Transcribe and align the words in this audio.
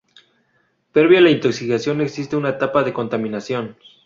Previa 0.93 1.19
a 1.19 1.21
la 1.21 1.29
intoxicación 1.29 2.01
existe 2.01 2.35
una 2.35 2.49
etapa 2.49 2.81
de 2.81 2.91
contaminación. 2.91 3.77